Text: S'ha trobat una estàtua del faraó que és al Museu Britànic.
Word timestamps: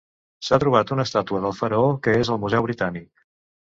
S'ha 0.47 0.57
trobat 0.63 0.93
una 0.95 1.05
estàtua 1.09 1.43
del 1.45 1.55
faraó 1.61 1.95
que 2.09 2.19
és 2.25 2.35
al 2.39 2.45
Museu 2.47 2.71
Britànic. 2.71 3.11